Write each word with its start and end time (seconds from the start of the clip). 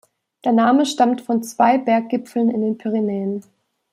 Der 0.45 0.51
Name 0.51 0.87
stammt 0.87 1.21
von 1.21 1.43
zwei 1.43 1.77
Berggipfeln 1.77 2.49
in 2.49 2.61
den 2.61 2.75
Pyrenäen. 2.79 3.43